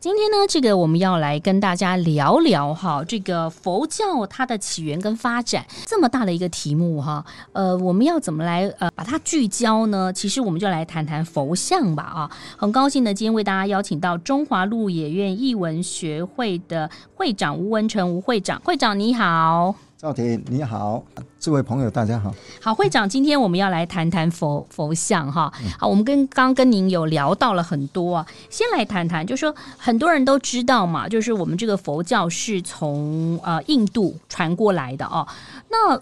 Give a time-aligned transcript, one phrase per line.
[0.00, 10.12] 今天呢，这个我们要来跟大家聊聊哈，这个佛教它的起源跟发展这么大的一个题目哈，呃，我们要怎么来呃把它聚焦呢？
[10.12, 19.74] 其实我们就来谈谈佛像吧啊，很高兴呢，今天为大家邀请到中华路野苑艺文学会的会长吴文成吴会长，会长你好。
[20.00, 21.02] 赵婷你好，
[21.40, 22.32] 这位朋友大家好。
[22.62, 25.52] 好，会长，今天我们要来谈谈佛佛像哈。
[25.76, 35.26] 好，我们跟刚跟您有聊到了很多啊，先来谈谈，就是说很多人都知道嘛，就是我们这个佛教是从呃印度传过来的哦。
[35.68, 35.96] 那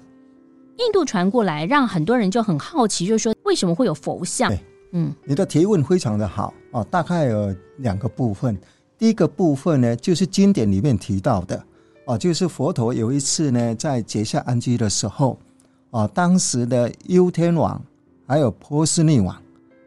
[0.77, 4.53] 印度传过来，让很多人就很好奇，就是说为什么会有佛像？
[4.92, 8.59] 嗯，你的提问非常的好哦，大概有两个部分。
[8.98, 11.65] 第一个部分呢，就是经典里面提到的。
[12.07, 15.37] 哦，就是佛陀有一次呢，在结下安居的时候，
[15.91, 17.83] 啊，当时的优天王
[18.29, 19.37] 还有波斯匿王，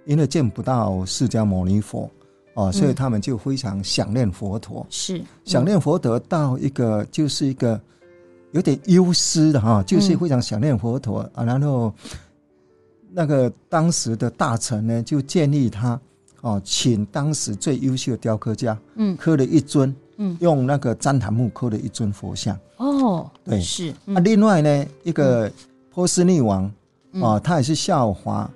[0.06, 2.12] 因为见不到释迦牟尼佛，
[2.56, 7.80] 哦，所以他们就非常想念佛陀，是、嗯、想念佛陀到一个就是一个
[8.52, 11.94] 有点忧思的哈，就是非常想念佛陀啊，然后
[13.14, 15.98] 那个当时的大臣呢，就建议他
[16.42, 19.96] 哦，请当时最优秀的雕刻家，嗯，刻了一尊。
[20.20, 22.58] 嗯，用那个旃檀木刻的一尊佛像。
[22.78, 24.20] 哦，对，是、嗯、啊。
[24.20, 25.52] 另外呢，一个
[25.94, 26.72] 波斯匿王、
[27.14, 28.50] 嗯、啊，他也是效法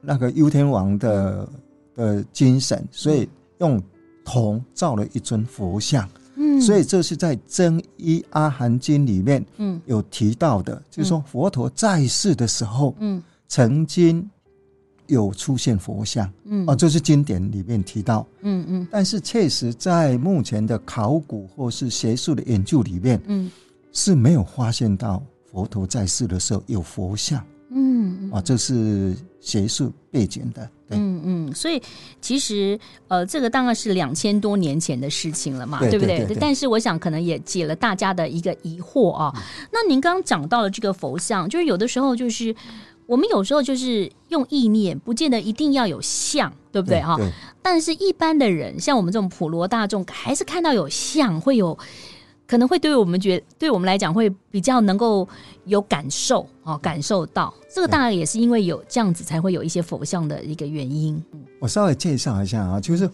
[0.00, 1.48] 那个忧天王的
[1.94, 3.80] 的精神，所以用
[4.24, 6.08] 铜造了一尊佛像。
[6.36, 9.80] 嗯，所以这是在《真一阿含经》里面嗯。
[9.86, 13.22] 有提到的，嗯、就是说佛陀在世的时候嗯。
[13.46, 14.28] 曾经。
[15.08, 23.50] 有出现佛像，嗯，哦，这是经典里面提到，嗯嗯，但是确实在目前的考古或是学术的研究里面，嗯，
[23.92, 31.82] 是没有发现到佛陀在世的时候有佛像，嗯，啊，这是学术背景的，嗯嗯，所以
[32.20, 36.36] 其实呃，这个当然是两千多年前的事情了嘛，对，对不对？
[36.38, 39.32] 但是我想可能也解了大家的一个疑惑啊。
[39.34, 39.42] 嗯、
[39.72, 42.54] 那您刚刚讲到了这个佛像，就是有的时候就是。
[43.08, 47.16] 我们有时候就是用意念，不见得一定要有像，对不对哈？
[47.62, 51.76] 但是一般的人，像我们这种普罗大众，还是看到有像，会有
[52.46, 55.26] 可能会对我们觉，对我们来讲会比较能够
[55.64, 61.18] 有感受哦，感受到这个当然也是因为有这样子才会有一些佛像的一个原因。
[61.60, 63.08] 我稍微介绍一下啊，就是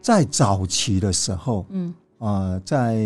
[0.00, 2.98] 在早期的时候，嗯啊，在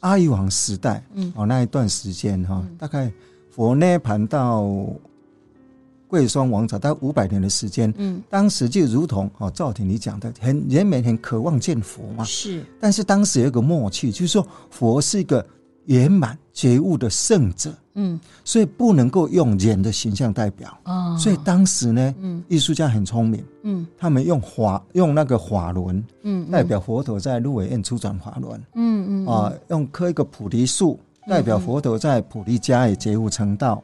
[0.00, 3.10] 阿育王时代，嗯哦那一段时间哈，大概
[3.50, 4.68] 佛涅盘到。
[6.08, 12.64] 贵霜王朝大概五百年的时间，嗯，当时就如同哦，赵廷你讲的，很人们很渴望见佛嘛，是。
[12.80, 15.44] 但是当时有一个默契，就是说佛是一个
[15.84, 21.14] 圆满觉悟的圣者，嗯，所以不能够用人的形象代表，哦。
[21.18, 30.98] 所以当时呢，嗯，艺术家很聪明，嗯，他们用法用那个法轮，嗯，代表佛陀在鹿尾苑出转法轮，嗯嗯，啊，用刻一个菩提树，
[31.28, 33.82] 代表佛陀在菩提家也觉悟成道，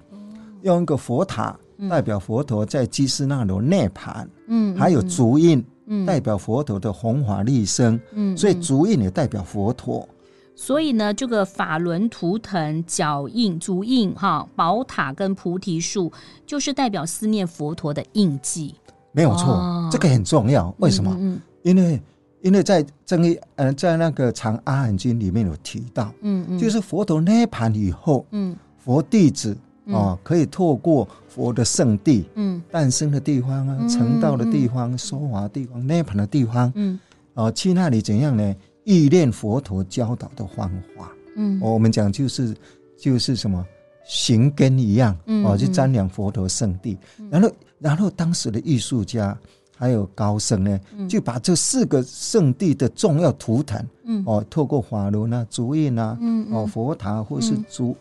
[0.63, 1.55] 用一个佛塔。
[1.89, 10.09] 代表佛陀在基斯那罗涅盘，嗯，还有足印，嗯，代表佛陀的弘法利生，嗯，所以足印也代表佛陀。
[10.57, 16.13] 所以呢，这个法轮图腾、脚印、足印，哈，宝塔跟菩提树，
[16.47, 18.75] 就是代表思念佛陀的印记。
[19.11, 20.73] 没有错，哦，这个很重要。
[20.79, 21.11] 为什么？
[21.19, 22.03] 嗯嗯，因为
[22.43, 29.57] 因为在正一，呃，在那个《长阿含经》里面有提到，嗯嗯，就是佛陀涅盘以后，嗯，佛弟子。
[29.87, 36.99] 哦，可以透过佛的圣地，嗯，诞生的地方啊，成道的地方，说法的地方，涅槃的地方，嗯，
[37.35, 38.55] 哦，去那里怎样呢？
[38.85, 42.55] 意念佛陀教导的方法，嗯，我们讲就是
[42.99, 43.65] 就是什么
[44.07, 46.97] 行根一样，哦，去瞻仰佛陀圣地，
[47.31, 49.37] 然后然后当时的艺术家
[49.77, 57.97] 还有高僧呢，就把这四个圣地的重要图腾，嗯，哦，透过法轮啊、足印啊，嗯，哦，佛塔或是足。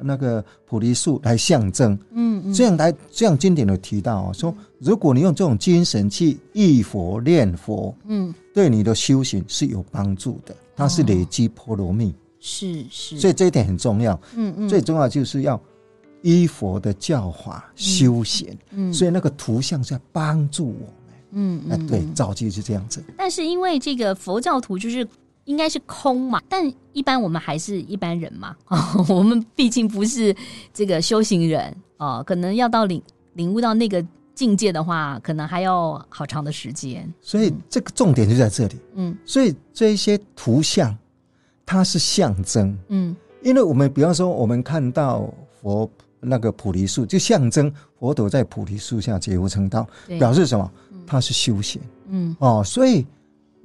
[0.00, 15.60] 那个菩提树来象征，嗯，嗯，这样来这样经典的提到哦，说如果你用这种精神去忆佛念佛，嗯，对你的修行是有帮助的，它是累积波罗蜜，是是，所以这一点很重要，嗯嗯，最重要就是要
[16.22, 20.72] 依佛的教法修行，嗯，所以那个图像是要帮助我
[21.06, 23.02] 们，嗯嗯，对，造句是这样子。
[23.16, 25.06] 但是因为这个佛教徒就是。
[25.48, 28.54] 应该是空嘛，但一般我们还是一般人嘛，
[29.08, 30.34] 我们毕竟不是
[30.74, 33.02] 这个修行人哦，可能要到领
[33.32, 34.04] 领悟到那个
[34.34, 37.10] 境界的话，可能还要好长的时间。
[37.22, 38.76] 所以这个重点就在这里。
[38.94, 40.94] 嗯，所以这一些图像，
[41.64, 42.78] 它是象征。
[42.88, 45.90] 嗯，因为我们比方说，我们看到佛
[46.20, 50.70] 那个菩提树，就象征佛陀在菩提树下解悟成道，表示什么？
[51.06, 51.80] 它是修行。
[52.10, 53.06] 嗯，哦，所以。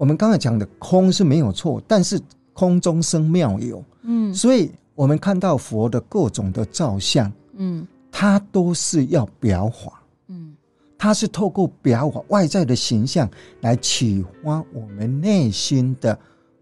[0.04, 2.20] 我们刚才讲的空是没有错，但是
[2.52, 10.54] 空中生妙有，嗯，所以我们看到佛的各种的造像，嗯，它都是要表法，嗯，
[10.98, 13.30] 它是透过表法外在的形象
[13.62, 16.20] 来启发我们内心的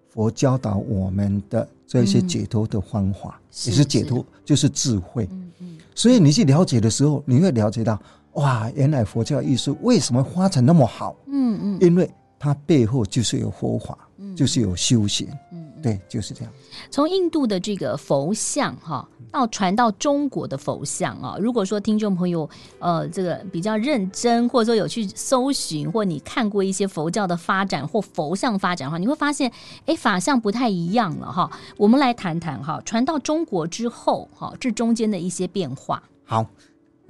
[0.09, 7.99] 佛教导我们的这些解脱的方法，嗯、也是解脱，是就是智慧，嗯嗯，所以你去了解的时候，你会了解到，
[8.33, 12.07] 哇，原来佛教艺术为什么发展那么好，嗯嗯，因为。
[12.41, 16.51] 它背后就是有佛法，嗯、就是有修行，嗯，对，就是这样。
[16.89, 22.49] 从印度的这个佛像哈，到传到中国的佛像啊，如果说听众朋友
[22.79, 29.51] 呃这个比较认真，或者说有去搜寻，或你看过一些佛教的发展或佛像发展的话，你会发现，
[29.85, 31.51] 哎，法相不太一样了哈。
[31.77, 36.01] 我们来谈谈哈，传到中国之后哈，这中间的一些变化。
[36.23, 36.43] 好，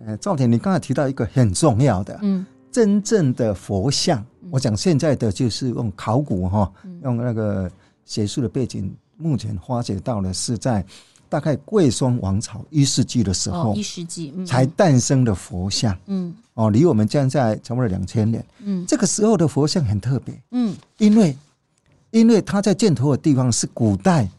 [0.05, 2.45] 呃，赵田，你刚才提到一个很重要的，嗯。
[2.71, 6.71] 真正的佛像，我讲现在的就是用考古哈，
[7.03, 7.69] 用那个
[8.05, 10.83] 学术的背景，目前发掘到的是在
[11.27, 21.37] 大概贵霜王朝一世纪的时候，一世纪才诞生的佛像，嗯，哦，离我们现在差不多两千年，嗯，这个时候的佛像很特别，嗯，因为
[22.11, 24.29] 因为它在建头的地方是古代，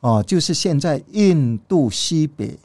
[0.00, 2.58] 哦，就是现在印度西北，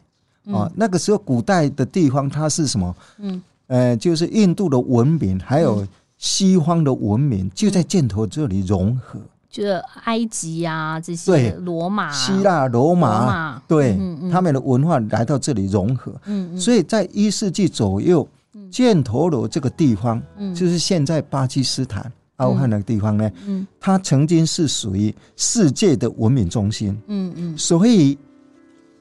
[0.45, 2.95] 啊，那个时候古代的地方它是什么？
[3.17, 3.41] 嗯。
[3.71, 5.87] 呃，就是印度的文明，还有
[6.17, 9.17] 西方的文明，就在箭头这里融合。
[9.49, 13.97] 就是埃及啊，这些罗马、希腊、罗马，对，
[14.29, 16.13] 他们的文化来到这里融合。
[16.25, 18.27] 嗯，所以在一世纪左右，
[18.69, 20.21] 犍陀罗这个地方，
[20.53, 27.01] 就是现在巴基斯坦、阿富汗那个地方呢，嗯，它曾经是属于世界的文明中心。
[27.07, 28.17] 嗯嗯，所以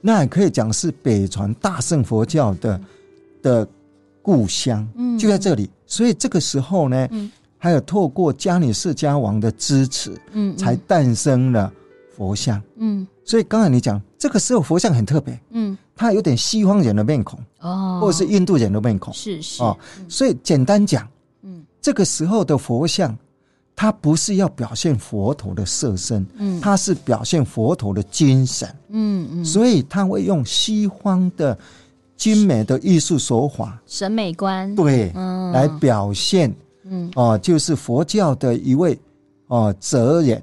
[0.00, 2.81] 那也可以讲是北传大乘佛教的
[3.43, 3.69] 的。
[4.31, 5.19] 故乡嗯。
[5.19, 7.09] 就在这里，所以这个时候呢，
[7.59, 11.73] 还有透过迦泥释迦王的支持，嗯，才诞生了
[12.17, 19.62] 佛像，嗯，所以刚才你讲这个时候佛像很特别，嗯，它有点西方人的面孔，哦，或者是印度人的面孔，是是。
[19.62, 19.77] 哦，
[20.09, 21.06] 所以简单讲，
[21.43, 23.15] 嗯，这个时候的佛像，
[23.77, 31.59] 它不是要表现佛陀的色身，嗯，它是表现佛陀的精神，嗯嗯，所以他会用西方的。
[32.20, 38.93] 精美的艺术手法、审美观，对，嗯、来表现，嗯，哦、呃，就是佛教的一位，
[39.46, 40.37] 哦、呃，哲人，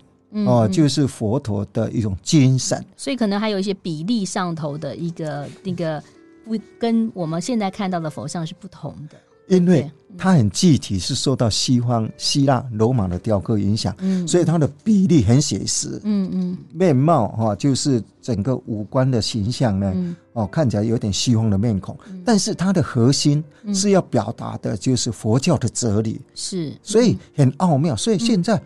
[0.47, 2.83] 哦、呃，就是佛陀的一种精神。
[2.95, 6.01] 所以可能还有一些比例上头的一个那个
[6.44, 9.15] 不跟我们现在看到的佛像是不同的。
[9.48, 21.96] 因为它很具体，是受到西方希腊罗马的雕刻影响，嗯，所以它的比例很写实，嗯嗯，面貌哈，就是整个五官的形象呢，哦，看起来有点西方的面孔，
[22.26, 23.44] 但是它的核心
[23.76, 28.60] 是要表达的就是佛教的哲理，是，所以很奥妙，所以现在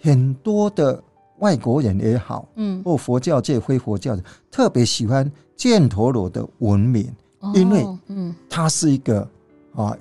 [0.00, 1.02] 很多的
[1.40, 4.22] 外国人也好，嗯，或佛教界非佛教的
[4.52, 7.12] 特别喜欢犍陀罗的文明，
[7.54, 9.28] 因为嗯，它是一个
[9.74, 9.96] 啊。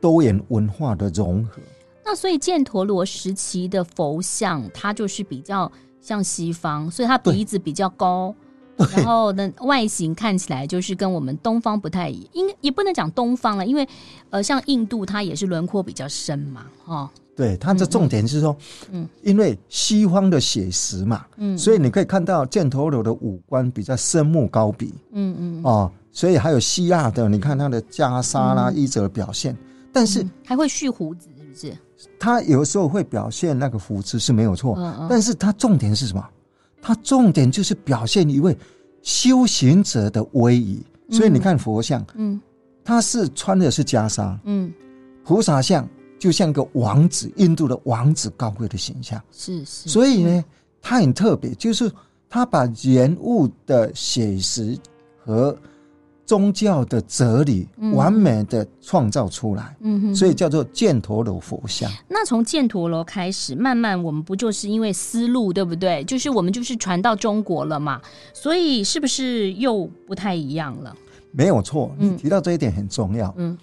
[0.00, 1.60] 多元文化的融合，
[2.04, 8.34] 那所以犍陀罗时期的佛像，它就是比较像西方，所以它鼻子比较高，
[8.76, 13.86] 然后呢，外形看起来就是跟我们东方不太一样，应也不能讲东方了，因为
[14.30, 18.56] 呃，像印度它也是轮廓比较深嘛，哦，对，它的重点是说，
[18.90, 29.56] 嗯，因为西方的写实嘛，嗯，所以你可以看到犍陀罗的五官比较深目高鼻，嗯嗯，哦，所以还有希腊的，你看他的袈裟啦、衣着的表现。
[29.92, 31.76] 但是、嗯、还会蓄胡子，是不是？
[32.18, 36.24] 他有时候会表现那个胡子是没有错，嗯嗯、但是他重点是什么？
[36.80, 38.56] 他重点就是表现一位
[39.02, 40.80] 修行者的威仪。
[41.08, 42.40] 嗯、所以你看佛像，嗯，
[42.84, 44.72] 他是穿的是袈裟，嗯，
[45.24, 49.88] 菩萨像就像个王子，印度的王子高贵的形象，是是。
[49.88, 50.44] 所以呢，
[50.80, 51.90] 他很特别，就是
[52.28, 54.78] 他把人物的写实
[55.24, 55.56] 和。
[56.28, 61.90] 宗教的哲理完美的创造出来，嗯哼，所以叫做犍陀罗佛像。
[62.06, 66.04] 那从犍陀罗开始，慢慢我们不就是因为思路，对不对？
[66.04, 67.98] 就是我们就是传到中国了嘛，
[68.34, 70.94] 所以是不是又不太一样了？
[71.32, 73.34] 没有错，你提到这一点很重要。
[73.38, 73.56] 嗯，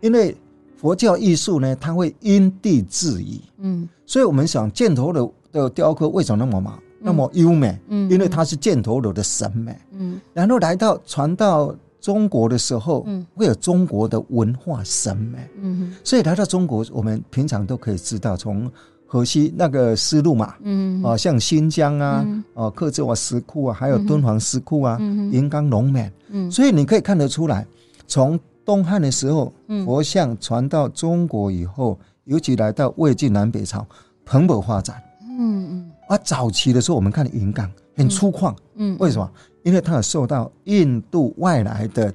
[0.00, 0.36] 因为
[0.76, 3.40] 佛教艺术呢，它会因地制宜。
[3.58, 18.70] 嗯，所以我们想犍陀罗的雕刻为什么那么那么优美，嗯，因为它是犍陀罗的审美，嗯，然后来到传到中国的时候，嗯，会有中国的文化审美，嗯，所以来到中国，我们平常都可以知道，从
[19.06, 24.98] 河西那个丝路嘛，嗯，啊，像新疆啊，哦，克孜瓦石窟啊，还有敦煌石窟啊，
[25.32, 27.66] 银冈龙面，嗯，所以你可以看得出来，
[28.06, 29.50] 从东汉的时候，
[29.86, 33.86] 佛像传到中国以后，尤其来到魏晋南北朝，
[34.26, 35.90] 蓬勃发展，嗯嗯。
[36.08, 39.30] 啊早期的时候，我们看银刚很粗犷，嗯，为什么？
[39.62, 42.12] 因为它有受到印度外来的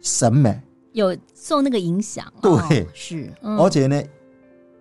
[0.00, 0.60] 审美，
[0.92, 3.32] 有受那个影响，对，是。
[3.42, 4.02] 而且呢，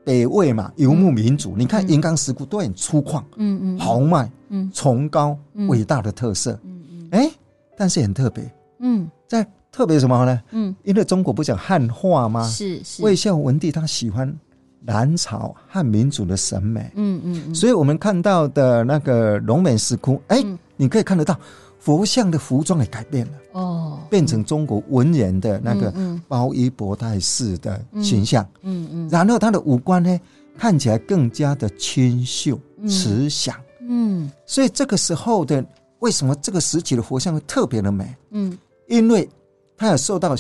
[0.03, 5.37] 北魏嘛，游牧民族，你看银刚石窟都很粗犷，嗯嗯，豪迈，嗯，崇高，
[5.67, 7.31] 伟大的特色，嗯嗯，哎，
[7.77, 10.41] 但是很特别，嗯，在特别什么呢？
[10.51, 12.47] 嗯，因为中国不讲汉化吗？
[12.47, 14.35] 是是，魏孝文帝他喜欢。
[14.79, 20.43] 南朝汉民族的审美，嗯嗯，嗯，所以我们看到的那个龙门石窟，哎、
[20.75, 21.37] 你可以看得到
[21.79, 25.93] 佛像的服装也改变了，哦，变成中国文人的那个
[26.27, 30.19] 包衣博带式的形象，嗯嗯，嗯，然后他的五官呢，
[30.57, 32.57] 看起来更加的清秀
[32.87, 35.63] 慈祥，嗯，所以这个时候的
[35.99, 38.15] 为什么这个时期的佛像会特别的美？
[38.31, 38.57] 嗯，
[38.87, 39.27] 因为
[39.75, 40.35] 它有受到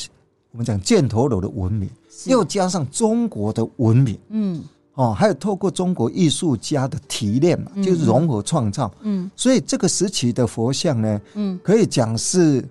[0.51, 1.89] 我们讲犍陀罗的文明。
[2.25, 4.63] 又加上中国的文明，嗯，
[4.95, 12.63] 哦，还有透过中国艺术家的提炼嘛，就是融合创造，嗯，所以这个时期的佛像呢，嗯，可以讲是，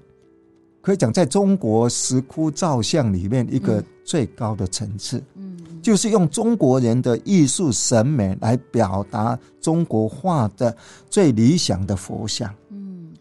[0.82, 10.76] 可以讲在中国石窟造像里面一个最高的层次，嗯，就是用中国人的艺术审美来表达中国画的
[11.08, 12.52] 最理想的佛像。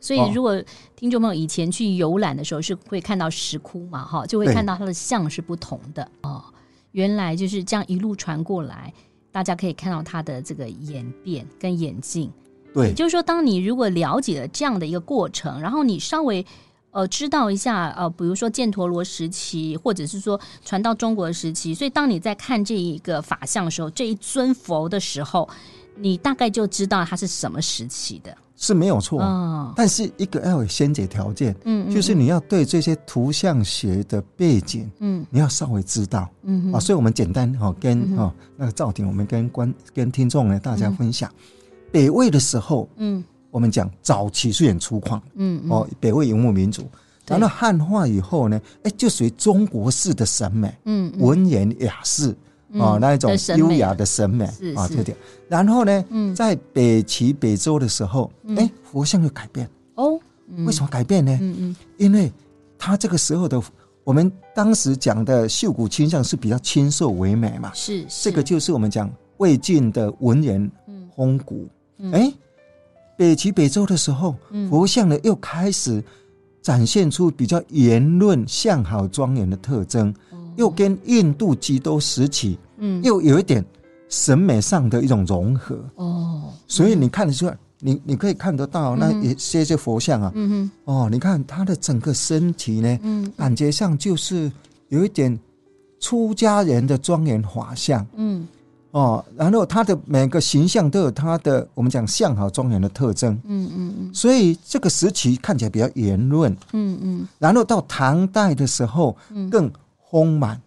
[0.05, 0.63] 所以，如果
[0.95, 6.43] 听众朋友以前去游览的时候，是会看到石窟嘛，哈，就会看到它的像是不同的哦。
[6.91, 8.93] 原来就是这样一路传过来，
[9.31, 12.31] 大家可以看到它的这个演变跟演进。
[12.71, 16.45] 对，也就是说，当你如果了解了这样的一个过程，然后你稍微
[16.91, 25.50] 呃知道一下呃，比如说犍陀罗时期，或者是说传到中国时期，所以当你在看这一个法相的时候，这一尊佛的时候，
[25.95, 28.38] 你大概就知道它是什么时期的。
[28.57, 41.29] 是没有错，哦，但是一个要有先决条件，嗯，就是你要对这些图像学的背景，嗯，你要稍微知道，嗯啊，所以我们简单哈跟哈那个赵婷，我们跟观跟听众呢大家分享，
[41.91, 46.88] 北魏的时候，嗯，我们讲早期是很粗犷，嗯哦，北魏游牧民族，
[47.27, 52.35] 然后汉化以后呢，哎，就属于中国式的审美，嗯，文言雅士。
[52.77, 55.15] 哦，那一种优雅的审美啊，这点。
[55.48, 56.05] 然后呢，
[56.36, 60.20] 在北齐、北周的时候，哎，佛像又改变哦。
[60.65, 61.38] 为什么改变呢？
[61.41, 62.32] 嗯嗯，因为
[62.77, 63.62] 他这个时候的
[64.03, 67.72] 我们当时讲的秀骨倾向是比较清瘦唯美嘛。
[67.74, 70.70] 是，这个就是我们讲魏晋的文人
[71.15, 71.67] 风骨。
[72.12, 72.32] 哎，
[73.17, 74.36] 北齐、北周的时候，
[74.70, 76.03] 佛像呢又开始
[76.62, 80.13] 展现出比较圆润、相好、庄严的特征。
[80.58, 83.63] 又跟印度基督时期，嗯，又有一点
[84.10, 85.77] 审美上的一种融合。
[85.96, 94.51] 哦，所以你看得出来，你你可以看得到那一些些佛像啊，嗯嗯，哦，你看他的整个身体呢，嗯，感觉上就是
[94.89, 95.38] 有一点
[96.00, 98.48] 出家人的庄严法相，嗯，
[98.91, 109.15] 哦，然后他的每个形象都有他的我们讲相好庄严的特征，嗯嗯嗯，所以这个时期看起来比较圆润，嗯嗯，然后到唐代的时候，
[109.50, 109.72] 更。
[110.12, 110.62] 丰满、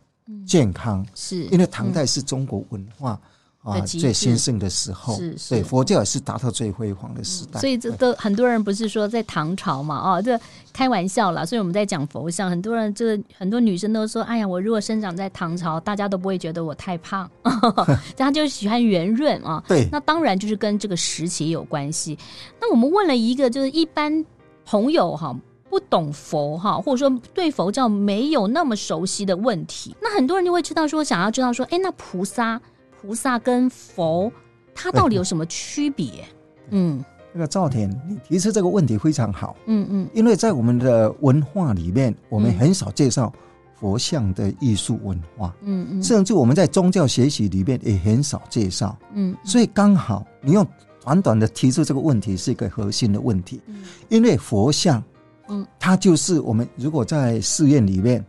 [0.46, 3.18] 健康，是因为唐代是中国文化
[3.62, 7.60] 啊最兴盛的时候，是对佛教也是达到最辉煌的时代。
[7.60, 9.96] 所以这都很多人不是说在唐朝嘛？
[9.98, 10.38] 哦，这
[10.72, 11.44] 开玩笑啦。
[11.44, 17.28] 所以我们在讲佛像，很多人就是很多女生都说：“哎呀，我如果生长在唐朝，大家都不会觉得我太胖。
[18.16, 19.62] ”他就喜欢圆润啊。
[19.68, 22.16] 对，那当然就是跟这个时期有关系。
[22.60, 24.24] 那我们问了一个，就是一般
[24.64, 25.36] 朋友哈。
[25.70, 32.60] 不懂佛哈，或者说对佛教没有那么熟悉的问题，那很多人就会知道说，想要知道说，哎，那菩萨、
[33.00, 34.32] 菩萨跟佛，
[34.74, 36.24] 它到底有什么区别？
[36.70, 39.56] 嗯，那个赵田，你提出这个问题非常好。
[39.66, 43.32] 嗯嗯，因为在我们的文化里面，我们很少介绍
[43.78, 45.54] 佛像的艺术文化。
[45.62, 48.98] 嗯嗯，甚至我们在宗教学习里面也很少介绍。
[49.12, 50.66] 嗯，所以刚好你用
[51.02, 53.60] 短短的提出这个问题，是一个核心的问题。
[53.66, 55.02] 嗯，因为佛像。
[55.48, 58.24] 嗯，它就是我们如果在寺院里面，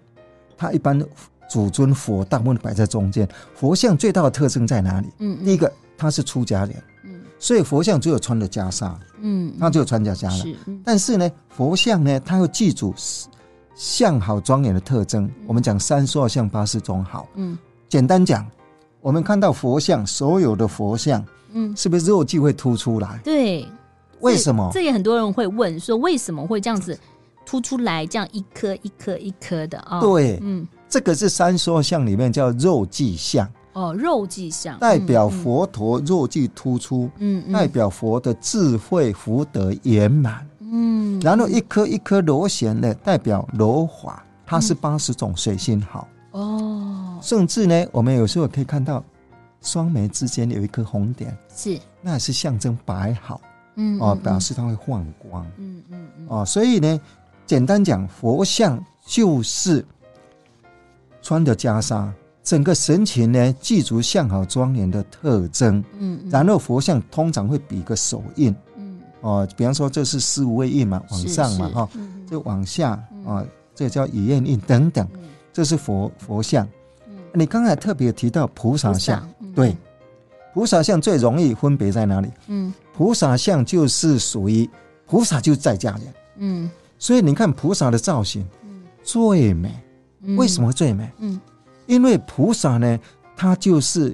[0.57, 0.99] 它一般
[1.49, 3.27] 主尊佛大部分摆在中间。
[3.55, 5.07] 佛像最大的特征在哪里？
[5.19, 12.93] 嗯，第一个它是出家人，嗯，所以佛像只有穿的袈裟，嗯，他只有穿袈裟但是呢，佛像呢，它要记住
[13.75, 15.29] 相好庄严的特征。
[15.47, 17.57] 我们讲三十二相八十种好，嗯，
[17.87, 18.45] 简单讲，
[19.01, 23.19] 我们看到佛像，所有的佛像，嗯，是不是肉际会凸出来？
[23.23, 23.67] 对。
[24.21, 24.69] 为什么？
[24.73, 26.97] 这也很多人会问说，为什么会这样子
[27.45, 29.99] 凸出来，这样一颗一颗一颗的啊？
[29.99, 33.47] 对，嗯，这个是三说相里面叫肉际相。
[33.73, 46.07] 哦，肉际相代表佛陀肉际突出，嗯，代表佛的智慧福德圆满，嗯，然后一颗一颗螺旋的代表罗华，它是八十种水性好。
[46.31, 49.03] 哦，甚至呢，我们有时候可以看到
[49.61, 53.39] 双眉之间有一颗红点，是，那是象征白好，
[53.75, 57.01] 嗯，哦，表示它会放光，嗯嗯嗯，哦，所以呢，
[57.45, 59.85] 简单讲，佛像就是
[61.21, 62.09] 穿的袈裟。
[62.41, 65.83] 整个神情呢，具足相好庄严的特征。
[65.99, 68.55] 嗯，嗯，然后佛像通常会比个手印。
[68.75, 71.89] 嗯，哦，比方说这是四无畏印嘛，往上嘛，哈，
[72.27, 72.91] 这往下
[73.25, 73.45] 啊，
[73.75, 75.07] 这叫与愿印等等。
[75.53, 76.67] 这是佛佛像。
[77.33, 79.77] 你刚才特别提到菩萨像，对，
[80.51, 82.31] 菩萨像最容易分别在哪里？
[82.47, 84.69] 嗯，菩萨像就是属于
[85.07, 86.01] 菩萨就是在家人。
[86.39, 88.45] 嗯，所以你看菩萨的造型，
[89.01, 89.73] 最美。
[90.35, 91.09] 为什么最美？
[91.19, 91.39] 嗯。
[91.85, 92.99] 因为菩萨呢，
[93.37, 94.13] 他就是，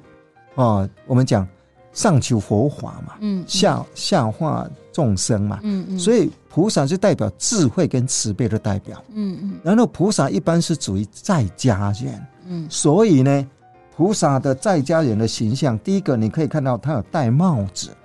[0.54, 1.48] 啊，我们讲
[1.94, 13.48] 上求佛法嘛，嗯，下下化众生嘛，嗯嗯，所以菩萨就代表智慧跟慈悲的代表，嗯嗯，然后菩萨一般是属于在家人，嗯，所以呢，
[13.96, 17.90] 菩萨的在家人的形象，第一个你可以看到他有戴帽子，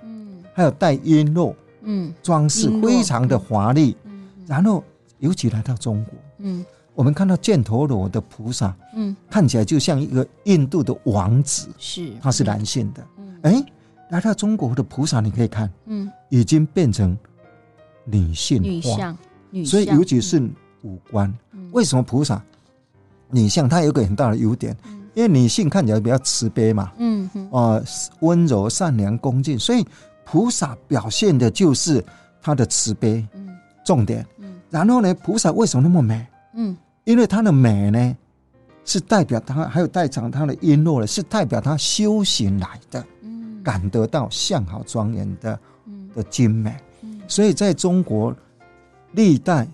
[0.61, 4.83] 还有带璎珞，嗯，装饰非常的华丽，嗯，然后
[5.19, 6.65] 尤其来到中国，嗯。
[6.93, 13.65] 我们看到犍陀罗的菩萨，嗯，看起来就像一个印度的王子，是，他是男性的，嗯，哎，
[14.09, 17.17] 来到中国的菩萨，你可以看，嗯，已经变成
[18.03, 19.15] 女性化，
[19.65, 20.37] 所以尤其是
[20.83, 21.33] 五官，
[21.71, 22.43] 为什么菩萨
[23.29, 23.69] 女相？
[23.69, 24.75] 它有一个很大的优点，
[25.15, 27.81] 因为女性看起来比较慈悲嘛，嗯，啊，
[28.19, 29.83] 温柔、善良、恭敬，所以
[30.31, 32.01] 菩萨表现的就是
[32.41, 33.49] 他的慈悲，嗯，
[33.83, 36.25] 重点，嗯，然后呢，菩萨为什么那么美？
[36.53, 38.17] 嗯，因为他的美呢，
[38.85, 48.33] 是代表他还有代偿他的璎珞呢，是代表他修行来的，嗯，感得到相好庄严的，嗯，的精美，嗯，所以在中国
[49.11, 49.67] 历代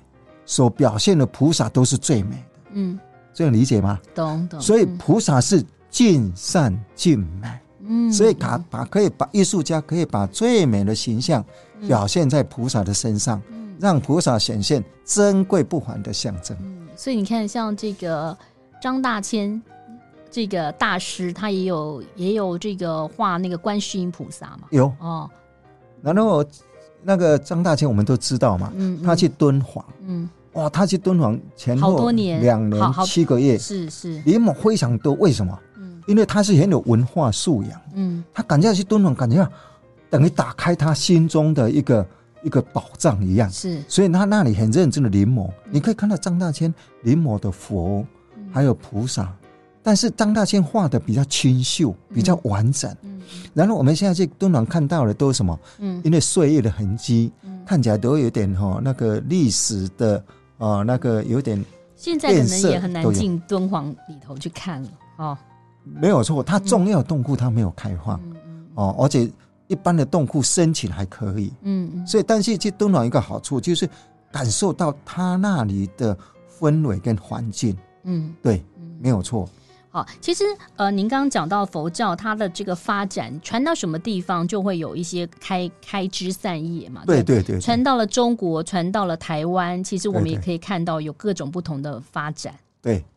[0.44, 3.00] 所表现的菩萨都是最美的，嗯，
[3.32, 4.00] 这样理解吗？
[4.16, 4.60] 懂懂。
[4.60, 7.48] 所以菩萨是尽善尽美，
[7.88, 11.44] 嗯，所以他把可以把艺术家可以把最美的形象
[11.88, 13.42] 表现在菩萨的身上。
[13.80, 16.58] 让菩萨显现珍贵不凡的象征。
[16.62, 18.36] 嗯，所以你看，像这个
[18.82, 19.62] 张大千
[20.32, 24.62] 这个大师，他也有也有这个画那个观世音菩萨嘛。
[24.72, 25.30] 有哦。
[26.02, 26.44] 然后
[27.04, 35.14] 那个张大千，我们都知道嘛，嗯，他去敦煌，嗯，哇，他去敦煌前后好多年，两年七个月，是是，临摹非常多。
[35.14, 35.56] 为什么？
[36.08, 39.48] 嗯，因为他是很有文化素养，嗯，他感觉去敦煌，感觉
[40.10, 42.06] 等于打开他心中的一个。
[42.44, 48.06] 一个宝藏一样，是，所以他那里很认真的临摹，你可以看到张大千临摹的佛，
[48.54, 49.36] 还有菩萨，
[49.82, 52.96] 但是张大千画的比较清秀，比较完整。
[53.56, 55.60] 然后我们现在去敦煌看到的都是什么？
[55.80, 57.34] 嗯，因为岁月的痕迹，
[57.66, 60.24] 看起来都有点哈那个历史的
[60.60, 61.62] 啊，那个有点。
[61.96, 65.38] 现在可能也很难进敦煌里头去看了哦。
[65.96, 68.20] 没有错，它重要的洞窟它没有开放，
[68.76, 69.30] 哦，而且。
[69.70, 73.86] 一般的洞窟申请还可以，嗯嗯，所以但是去敦煌一个好处就是
[74.32, 76.18] 感受到它那里的
[76.58, 78.64] 氛围跟环境，嗯，对，
[79.02, 79.46] 没有错。
[79.90, 80.46] 好，其实
[80.78, 92.58] 呃，您刚刚讲到佛教它的这个发展传到什么地方，就会有一些开开枝散叶嘛，对对对，传到了中国，传到了台湾，其实我们也可以看到有各种不同的发展，对，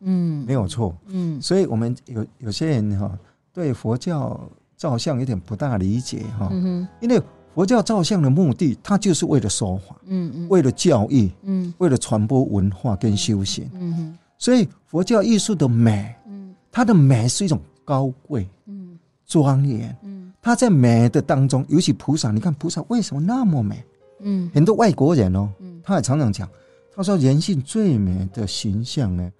[0.00, 3.18] 嗯，没有错，嗯，所以我们有有些人哈
[3.52, 4.40] 对佛教。
[4.80, 7.20] 照相有点不大理解哈，嗯、因为
[7.54, 23.84] 佛教照相的目的，它就是为了说法，嗯嗯，为了教育，嗯，为了传播文化跟修行，嗯哼，所以佛教艺术的美，嗯，它的美是一种高贵，嗯，庄严，嗯，它在美的当中，尤其菩萨，你看菩萨为什么那么美？
[24.20, 26.48] 嗯，很多外国人哦，嗯，他也常常讲，
[26.96, 29.30] 他说人性最美的形象呢，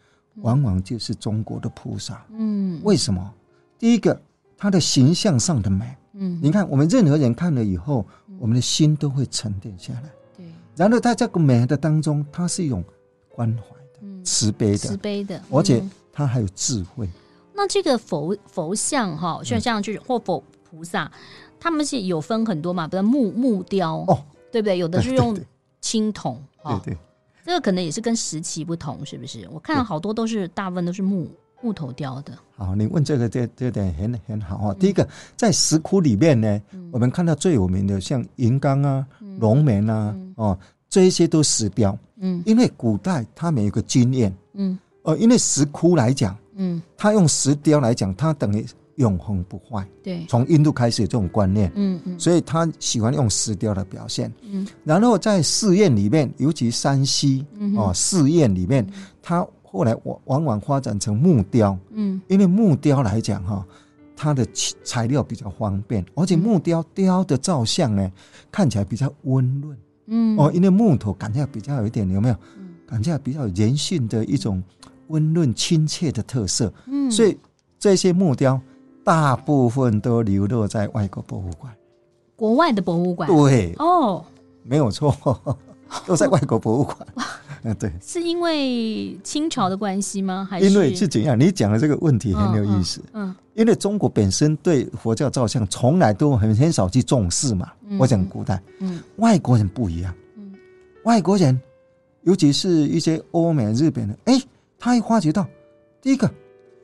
[0.43, 3.35] 往往就是中国的菩萨，嗯，为什么？
[3.79, 4.21] 第一个。
[4.63, 8.05] 他的形象上的美，嗯，你看我们任何人看了以后，
[8.39, 10.11] 我们的心都会沉淀下来。
[10.37, 10.45] 对，
[10.77, 12.85] 然后在这个美的当中，它是一种
[13.31, 17.09] 关怀的、慈悲的、慈悲的，而且它还有智慧。
[17.55, 21.11] 那这个佛佛像哈，像像就是或佛菩萨，
[21.59, 24.23] 他们是有分很多嘛，比如木木雕哦，
[24.53, 24.77] 对不对？
[24.77, 25.35] 有的是用
[25.81, 26.99] 青铜，对对，
[27.51, 29.49] 这个可能也是跟时期不同，是不是？
[29.51, 31.29] 我看到好多都是大部分都是木。
[31.63, 34.75] 木头雕的，好，你问这个这这点很很好啊。
[34.81, 39.07] 第一个，在石窟里面呢，我们看到最有名的像银刚啊、
[39.39, 40.59] 龙门啊，哦，
[40.89, 41.99] 这一些都石雕。
[42.17, 48.65] 嗯，因为古代他们有个经验，嗯，呃，因为石窟来讲，嗯，他用石雕来讲，它等于
[49.01, 49.85] 永恒不坏。
[50.03, 54.33] 对，从印度开始有这种观念，嗯嗯，所以他喜欢用石雕的表现。
[54.43, 57.45] 嗯，然后在寺院里面，尤其山西
[57.77, 58.87] 哦，寺院里面，
[59.21, 61.77] 他后来往往往发展成木雕。
[61.91, 63.67] 嗯，因为木雕来讲哈，
[64.15, 64.47] 它的
[64.85, 68.13] 材料比较方便，而且木雕雕的造像呢，
[68.53, 69.77] 看起来比较温润。
[70.07, 72.37] 嗯，哦，因为木头感觉比较有一点，有没有？
[72.87, 74.61] 感觉比较人性的一种
[75.07, 76.73] 温润亲切的特色。
[76.87, 77.39] 嗯，所以
[77.79, 78.61] 这些木雕
[79.05, 81.73] 大部分都流落在外国博物馆，
[82.37, 83.29] 国外的博物馆。
[83.29, 84.25] 对，哦，
[84.63, 85.15] 没有错，
[86.07, 86.97] 都在外国博物馆。
[87.63, 90.47] 嗯， 对，是因为清朝的关系吗？
[90.49, 91.39] 还是因为是怎样？
[91.39, 93.03] 你讲的这个问题很有意思。
[93.13, 97.71] 嗯，因为中国本身对佛教造像从来都很很少去重视嘛。
[97.99, 100.15] 我讲古代，嗯，外国人不一样。
[100.37, 100.55] 嗯，
[101.05, 101.61] 外国人，
[102.23, 104.41] 尤其是一些欧美、日本的，哎，
[104.79, 105.47] 他一发觉到，
[106.01, 106.31] 第一个，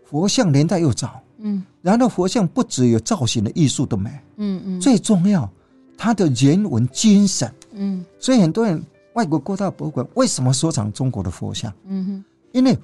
[0.04, 5.48] 佛像年代又早，嗯，然后佛像不只有造型的艺术的美，嗯嗯，最重要，
[5.96, 8.82] 它的人文精神，嗯，所以很多人。
[9.14, 11.72] 外国各大博物馆为什么收藏中国的佛像？
[11.86, 12.76] 嗯哼，因为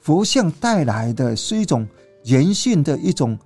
[0.00, 1.86] 佛像带来的是一种
[2.24, 3.38] 人性的一种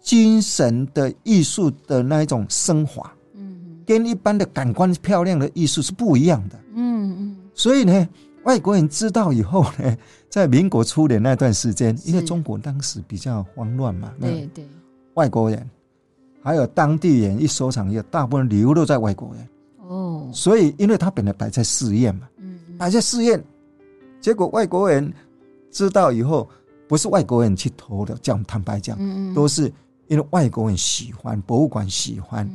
[0.00, 7.36] 精神的艺术的那一种升华，嗯哼，跟一般的感官漂亮的艺术是不一样的，嗯嗯。
[7.52, 8.08] 所以呢，
[8.44, 9.96] 外国人知道以后呢，
[10.32, 14.66] 在民国初年那段时间，因为中国当时比较慌乱嘛，对对，
[15.12, 15.68] 外国人
[16.42, 19.48] 还有当地人一收藏，也大部分流落在外国人。
[19.86, 23.44] 哦，所以因为他本来摆在寺院嘛，嗯，摆在寺院，
[24.22, 25.12] 结果外国人
[25.70, 26.48] 知道以后，
[26.88, 29.70] 不是外国人去偷的，讲坦白讲，嗯，都是
[30.06, 32.50] 因为外国人喜欢，博物馆喜欢，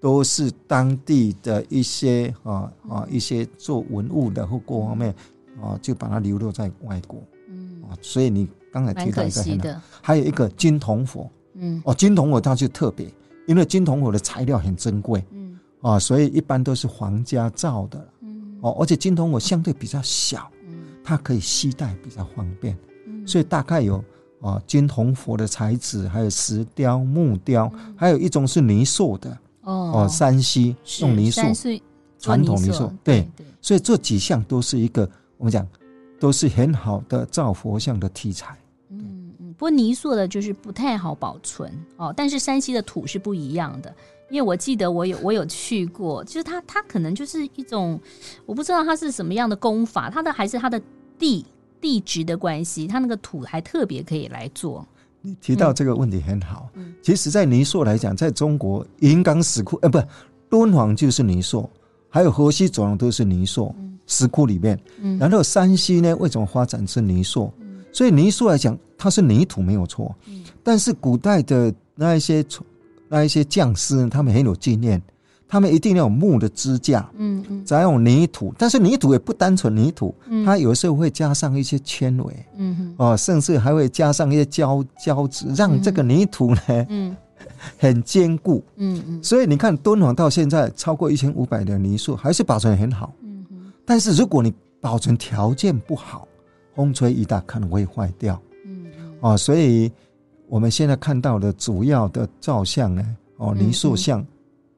[0.00, 5.14] 都是当地的一些啊啊一些做文物的或各方面
[5.62, 7.82] 啊，就把它流落在外国，嗯。
[7.82, 13.06] 啊，所以你刚才提到一个很，还有一个金铜佛，嗯，哦，金铜佛它就特别，
[13.46, 15.58] 因为金铜佛的材料很珍贵，嗯。
[15.82, 24.04] 啊，所以一般都是皇家造的，嗯，哦，而且金铜佛相对比较小，嗯，它可以携带比较方便，嗯，所以大概有
[24.42, 29.30] 啊金铜佛的材质，还有石雕、木雕，还有一种是泥塑的，
[29.62, 31.42] 哦，哦山西用泥塑，
[32.18, 35.10] 传统泥塑，对对，所以这几项都是一个
[35.40, 35.66] 我们讲
[36.20, 38.54] 都是很好的造佛像的题材，
[38.90, 43.92] 嗯嗯，不过泥塑的就是不太好保存哦，但是山西的土是不一样的。
[44.28, 47.98] 因为我记得我有我有去过，就是它它可能就是一种，
[48.44, 50.80] 我不知道它是什么样的功法，它的还是它的
[51.18, 51.44] 地
[51.80, 54.86] 地质的关系，它那个土还特别可以来做。
[55.22, 59.98] 你提到这个问题很好，嗯，其实，在泥塑来讲，在中国云冈石窟，呃，不，
[60.50, 61.68] 敦煌就是泥塑，
[62.10, 63.74] 还有河西走廊都是泥塑
[64.10, 67.50] 石窟里面，嗯，然后山西呢，为什么发展是泥塑？
[67.92, 72.44] 所以泥塑来讲，它是泥土没有错，嗯，但是古代的那一些
[73.08, 75.00] 那一些匠师，他们很有经验，
[75.46, 87.16] 他们一定要有木的支架，嗯嗯，再用泥土，但是泥土也不单纯泥土，嗯，它有时候会加上一些纤维，嗯哼，哦，甚至还会加上一些胶胶质，让这个泥土呢，嗯，
[87.78, 93.12] 很坚固，嗯嗯，所以你看敦煌到现在超过一千五百的泥塑还是保存很好，
[93.90, 96.28] 但是如果你保存条件不好，
[96.76, 99.90] 风吹雨打可能会坏掉，嗯嗯，哦，所以。
[100.46, 104.26] 我们现在看到的主要的照相呢，哦，泥塑像，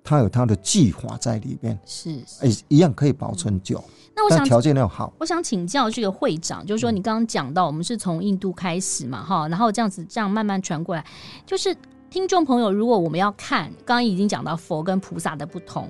[0.05, 2.11] 它有它的技法在里面，是，
[2.43, 3.83] 哎，一样可以保存久。
[4.15, 5.11] 那我想条件要好。
[5.19, 11.03] 我想请教这个会长，就是说你刚刚讲到，我们是从印度开始嘛，哈，然后这样子这样慢慢传过来，
[11.47, 11.75] 就是
[12.11, 15.89] 听众朋友，如果我们要看，刚刚已经讲到佛跟菩萨的不同，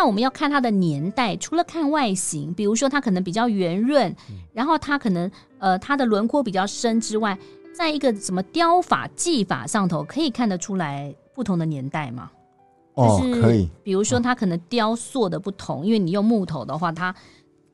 [0.00, 4.16] 那我们要看它的年代，除了看外形，比如说它可能比较圆润，
[4.54, 7.38] 然后它可能呃它的轮廓比较深之外。
[7.74, 12.30] 在一个什么雕法技法上头，可以看得出来不同的年代吗？
[12.94, 13.68] 哦，可以。
[13.82, 17.14] 比如说，它可能雕塑的不同，因为你用木头的话，它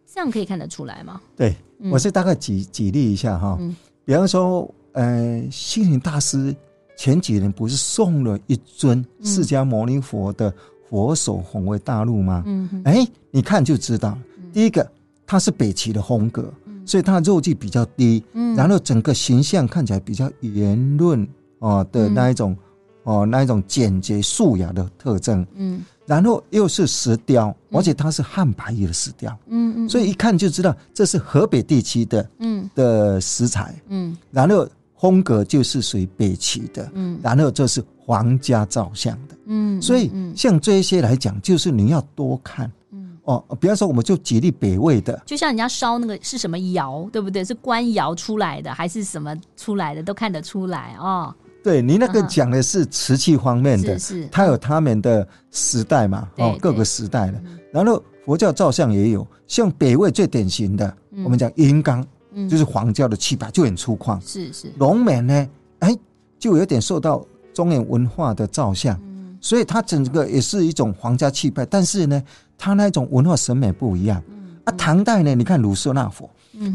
[0.04, 1.20] 这样可以看得出来吗？
[1.36, 1.54] 对，
[1.92, 3.56] 我是大概举举例一下哈。
[4.04, 6.52] 比方说，呃，星云大师
[6.96, 10.52] 前几年不是送了一尊释迦牟尼佛的
[10.88, 12.42] 佛手宏为大陆吗？
[12.46, 14.16] 嗯，哎，你看就知道，
[14.52, 14.88] 第一个
[15.26, 16.52] 它是北齐的风格。
[16.88, 21.26] 所以它的肉质比较低，嗯，然后整个形象看起来比较圆润
[21.58, 22.56] 哦的那一种，
[23.04, 32.70] 嗯、哦那一种简洁素雅的特征，嗯，然后又是石雕，而且它是汉白玉的石雕，嗯嗯，所以一看就知道这是河北地区的，嗯。
[32.76, 34.64] 的石材，嗯，然后
[34.96, 42.70] 风格就是属于北齐的，嗯，然后这是皇家照相的，嗯，所以像这些来讲，就是你要多看。
[42.92, 47.44] 嗯哦，比方说，我们就举例北魏的，就像人家烧那个是什么窑，对不对？
[47.44, 51.34] 是官窑出来的，还是什么出来的，都看得出来哦。
[51.64, 57.42] 对，你那个讲的是瓷器方面的，是是，它有他们的时代嘛，哦，各个时代的。
[57.72, 62.06] 然后佛教照相也有，像北魏最典型的，我们讲银刚，
[62.48, 64.72] 就是黄教的气派就很粗犷，是是。
[64.78, 65.48] 龙门呢，
[65.80, 65.98] 哎，
[66.38, 69.00] 就有点受到中原文化的造像，
[69.40, 72.22] 所以它整个也是一种皇家气派，但是呢。
[72.58, 74.16] 它那种文化审美不一样，
[74.64, 76.26] 啊，唐代呢，你看卢舍那佛，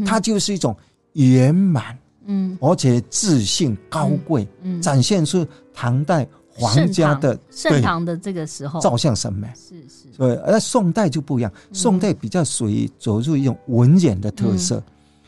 [0.06, 0.78] 它就是一种
[1.13, 8.80] 圆满，嗯，而且自信高贵，嗯，展现出唐代皇家的盛唐的这个时候。
[8.80, 14.84] 造像审美，是是，对，而宋代就不一样，宋代比较属于走入一种文人的特色，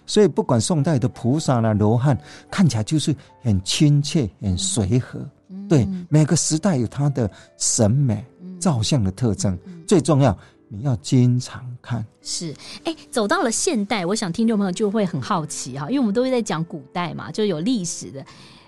[0.06, 2.16] 所以不管宋代的菩萨啦、罗汉，
[2.52, 5.20] 看起来就是很亲切、很随和，
[5.68, 8.26] 对，每个时代有它的审美。
[8.60, 10.38] 照相的特征最重要，
[10.70, 12.06] 你要经常看。
[12.22, 18.26] 是，哎，走到了现代，我想听众朋友就会很好奇哈，因为我们都会在讲古代嘛，就有历史的。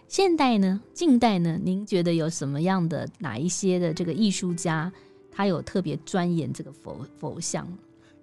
[0.10, 4.91] 现代呢，近代呢，您觉得有什么样的哪一些的这个艺术家，
[5.32, 7.65] 他有特别钻研这个佛佛像？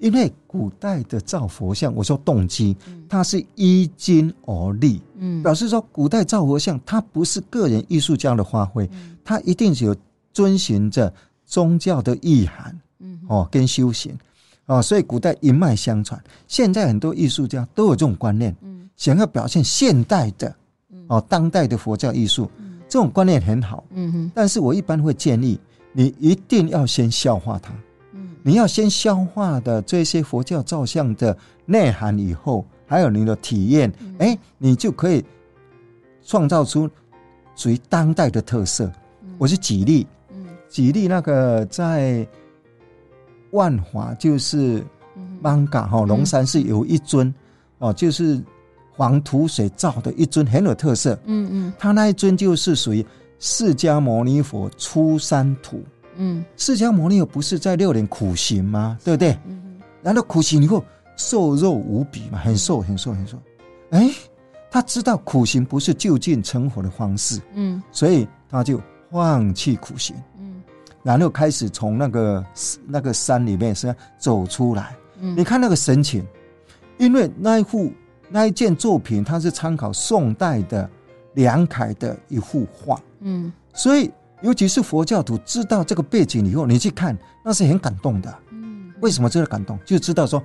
[0.03, 2.77] 因为古代的造佛像，我说动机，
[3.09, 8.91] 它是依经而立，嗯，表示说古代造佛像，它不是个人艺术家的发挥，
[9.25, 9.97] 它一定是有
[10.35, 11.11] 遵循着。
[11.45, 14.17] 宗教的意涵，嗯，哦，跟修行，
[14.65, 16.19] 哦，所以古代一脉相传。
[16.49, 20.57] 现在很多艺术家都有这种观念，嗯，想要表现现代的，
[21.09, 22.51] 哦，当代的佛教艺术，
[22.89, 24.33] 这种观念很好，嗯哼。
[24.35, 25.61] 但是我一般会建议
[25.93, 27.79] 你一定要先消化它，嗯，
[28.43, 35.25] 你要先消化的这些佛教造像的内涵以后，还有你的体验，哎，你就可以
[36.25, 36.89] 创造出
[37.55, 38.91] 属于当代的特色。
[39.39, 40.07] 我是举例。
[40.69, 42.27] 举例那个在
[43.51, 44.83] 万华，就是
[45.41, 47.33] 芒嘎哈龙山是有一尊
[47.79, 48.43] 哦，就是
[48.91, 51.19] 黄土水造的一尊很有特色。
[51.27, 53.05] 嗯嗯，他那一尊就是属于
[53.39, 55.83] 释迦牟尼佛出三途。
[56.17, 58.99] 嗯，释迦牟尼佛不是在六年苦行吗？
[59.05, 59.37] 对不对？
[59.47, 60.85] 嗯，然后苦行以后
[61.17, 63.39] 瘦肉无比嘛，很瘦很瘦很瘦。
[63.91, 64.11] 哎，
[64.71, 67.41] 他知道苦行不是就近成佛的方式。
[67.55, 70.17] 嗯，所以他就放弃苦行。
[70.39, 70.63] 嗯
[71.05, 72.47] 然后开始从那个
[72.87, 76.25] 那个山里面是走出来，嗯，你看那个神情，
[76.97, 77.93] 因为那一幅
[78.29, 80.89] 那一件作品，它是参考宋代的
[81.35, 89.79] 梁楷的一幅画，嗯，所以尤其是佛教徒知道这个背景以后，你去看那是很感动的，嗯，为什么这个感动？
[89.85, 90.43] 就知道说，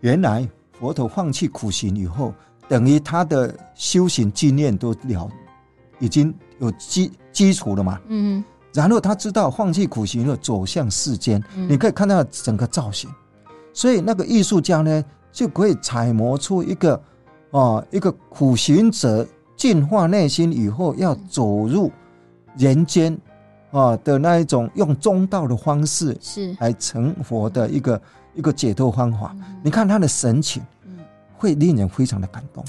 [0.00, 2.34] 原来佛陀放弃苦行以后，
[2.68, 5.30] 等于他的修行经验都了，
[6.00, 8.42] 已经有基基础了嘛，嗯。
[8.74, 13.10] 然后他知道放弃苦行后走向世间，嗯、你可以看到整个造型，
[13.74, 17.02] 所以那个艺术家呢就可以揣摩出一个
[17.50, 21.92] 啊一个苦行者净化内心以后要走入
[22.56, 23.16] 人间
[23.70, 28.02] 啊的那一种用中道的方式是来成佛的一个
[28.34, 29.34] 一个解脱方法。
[29.62, 30.62] 你看他的神情，
[31.36, 32.64] 会令人非常的感动。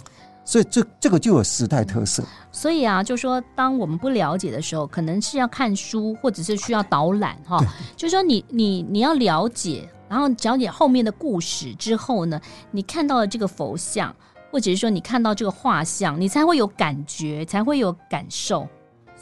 [0.45, 2.21] 所以这这个就有时代特色。
[2.51, 7.57] 所以啊，就说当我们不了解的时候，可能是要看书，或者是需要导览哈。
[7.59, 12.41] 对就说你你你要了解，然后了解后面的故事之后呢，
[12.71, 14.13] 你看到了这个佛像，
[14.51, 18.67] 或者是说你看到这个画像，你才会有感觉，才会有感受。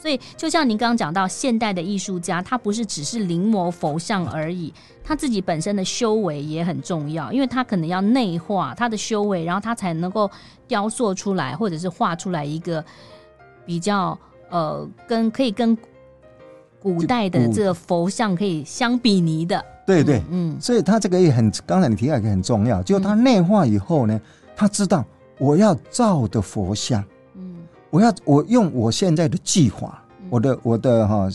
[0.02, 10.28] 所以，就像您刚刚讲到，现代的艺术家，他不是只是临摹佛像而已，他自己本身的修为也很重要，因为他可能要内化他的修为，然后他才能够
[10.66, 12.84] 雕塑出来，或者是画出来一个
[13.64, 14.18] 比较
[14.50, 15.78] 呃，跟可以跟
[16.80, 19.64] 古代的这个佛像可以相比拟的。
[19.86, 24.20] 对对，嗯，所以他这个也很，刚才你提到一个很重要，就是他内化以后呢，
[24.56, 25.04] 他知道
[25.38, 27.04] 我要造的佛像。
[27.92, 31.28] 我要我用我现在的计划，我的我的哈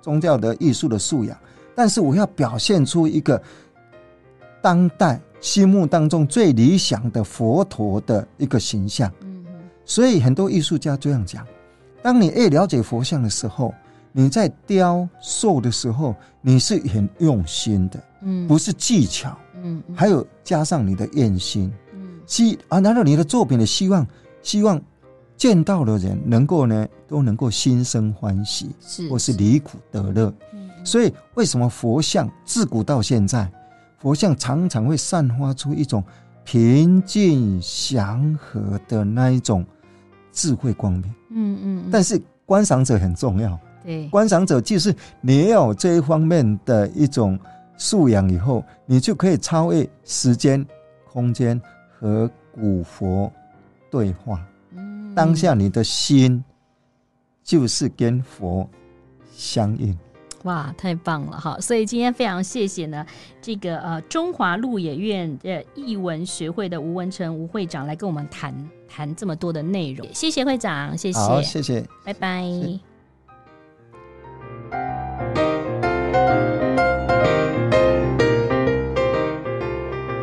[0.00, 1.36] 宗教的艺术的素养，
[1.74, 3.40] 但是我要表现出一个
[4.62, 9.12] 当代心目当中最理想的佛陀的一个形象。
[9.20, 9.44] 嗯，
[9.84, 11.46] 所以很多艺术家这样讲：
[12.00, 13.74] 当你越了解佛像的时候，
[14.10, 24.06] 你在雕塑的时候，你是很用心的，嗯，不是技巧，嗯，还有加上你的愿心，嗯，希啊，然后你的作品的希望，
[24.40, 24.80] 希望。
[25.38, 30.34] 见到的人能够呢，都能够心生欢喜，是或是离苦得乐。
[30.52, 33.48] 嗯、所以为什么佛像自古到现在，
[33.98, 36.02] 佛像常常会散发出一种
[36.44, 39.64] 平静祥和的那一种
[40.32, 41.04] 智慧光明。
[41.30, 41.88] 嗯嗯。
[41.90, 43.56] 但是观赏者很重要。
[43.84, 47.38] 对，观赏者就是你有这一方面的一种
[47.76, 50.66] 素养以后，你就可以超越时间、
[51.12, 51.60] 空间
[51.96, 53.32] 和古佛
[53.88, 54.44] 对话。
[55.18, 56.42] 嗯，当下你的心
[57.42, 58.68] 就是跟佛
[59.34, 59.96] 相应。
[60.44, 61.58] 哇，太棒了哈！
[61.60, 63.04] 所以今天非常谢谢呢，
[63.42, 68.54] 这个呃中华鹿野苑的艺文学会的吴文成吴会长来跟我们谈
[68.86, 70.06] 谈这么多的内容。
[70.14, 72.87] 谢谢会长，谢谢，好，谢谢，拜拜。